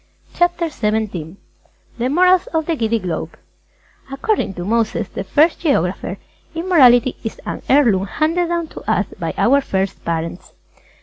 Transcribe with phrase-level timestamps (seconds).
[0.35, 1.37] _CHAPTER XVII
[1.99, 3.37] THE MORALS OF THE GIDDY GLOBE
[4.11, 6.17] According to Moses, the First Geographer,
[6.55, 10.53] Immorality is an heirloom handed down to us by our First Parents.